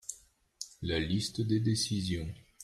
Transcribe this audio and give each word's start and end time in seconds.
la 0.81 0.99
liste 0.99 1.41
des 1.41 1.59
décisions. 1.59 2.33